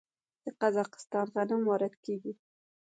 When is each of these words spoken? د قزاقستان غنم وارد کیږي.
د 0.43 0.45
قزاقستان 0.61 1.25
غنم 1.35 1.61
وارد 1.69 1.93
کیږي. 2.05 2.33